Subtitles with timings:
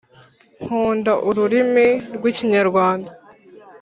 [0.63, 3.09] Nkunda ururimi rw’ikinyarwanda